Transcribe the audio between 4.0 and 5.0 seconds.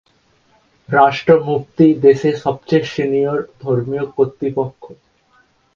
কর্তৃপক্ষ।